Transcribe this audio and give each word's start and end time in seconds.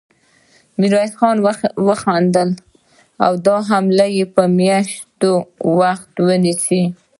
ميرويس 0.79 1.13
خان 1.19 1.37
وخندل: 1.87 2.49
نو 3.21 3.31
دا 3.45 3.57
حملې 3.69 4.11
به 4.33 4.43
مياشتې 4.57 5.31
وخت 5.79 6.13
ونيسي. 6.27 6.83